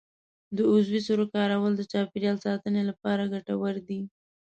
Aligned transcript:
د 0.55 0.57
عضوي 0.71 1.01
سرې 1.07 1.25
کارول 1.35 1.71
د 1.75 1.81
چاپیریال 1.91 2.37
ساتنې 2.45 2.81
لپاره 2.89 3.29
ګټور 3.33 3.75
دي. 3.87 4.01